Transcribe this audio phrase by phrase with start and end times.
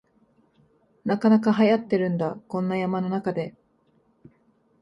[1.05, 3.53] なかなかはやってるんだ、こんな山の中で